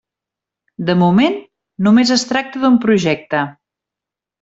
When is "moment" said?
1.01-1.37